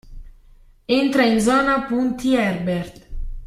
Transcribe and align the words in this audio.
Entra 0.99 1.21
in 1.27 1.39
zona 1.39 1.75
punti 1.85 2.33
Herbert. 2.33 2.95